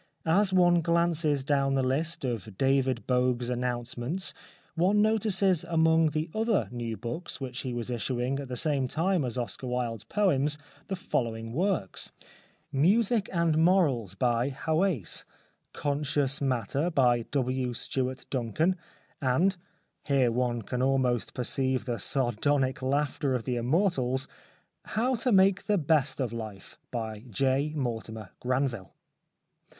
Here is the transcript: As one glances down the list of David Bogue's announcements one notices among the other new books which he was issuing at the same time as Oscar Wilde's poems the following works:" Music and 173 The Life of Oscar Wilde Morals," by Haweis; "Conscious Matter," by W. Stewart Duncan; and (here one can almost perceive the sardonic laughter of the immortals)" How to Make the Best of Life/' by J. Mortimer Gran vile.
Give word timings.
As 0.25 0.51
one 0.51 0.81
glances 0.81 1.43
down 1.43 1.75
the 1.75 1.83
list 1.83 2.25
of 2.25 2.57
David 2.57 3.05
Bogue's 3.05 3.51
announcements 3.51 4.33
one 4.73 4.99
notices 4.99 5.63
among 5.63 6.07
the 6.09 6.27
other 6.33 6.67
new 6.71 6.97
books 6.97 7.39
which 7.39 7.59
he 7.59 7.71
was 7.71 7.91
issuing 7.91 8.39
at 8.39 8.47
the 8.47 8.55
same 8.55 8.87
time 8.87 9.23
as 9.23 9.37
Oscar 9.37 9.67
Wilde's 9.67 10.03
poems 10.03 10.57
the 10.87 10.95
following 10.95 11.53
works:" 11.53 12.11
Music 12.71 13.29
and 13.31 13.55
173 13.63 14.15
The 14.19 14.25
Life 14.33 14.51
of 14.53 14.57
Oscar 14.57 14.71
Wilde 14.73 14.79
Morals," 14.79 14.95
by 14.95 14.95
Haweis; 14.95 15.25
"Conscious 15.71 16.41
Matter," 16.41 16.89
by 16.89 17.21
W. 17.29 17.71
Stewart 17.75 18.25
Duncan; 18.31 18.75
and 19.21 19.55
(here 20.01 20.31
one 20.31 20.63
can 20.63 20.81
almost 20.81 21.35
perceive 21.35 21.85
the 21.85 21.99
sardonic 21.99 22.81
laughter 22.81 23.35
of 23.35 23.43
the 23.43 23.55
immortals)" 23.57 24.27
How 24.95 25.13
to 25.17 25.31
Make 25.31 25.67
the 25.67 25.77
Best 25.77 26.19
of 26.19 26.31
Life/' 26.31 26.77
by 26.89 27.23
J. 27.29 27.73
Mortimer 27.75 28.31
Gran 28.39 28.67
vile. 28.67 28.95